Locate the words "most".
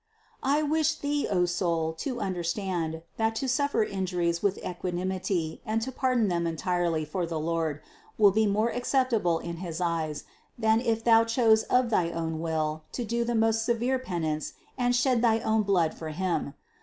13.35-13.63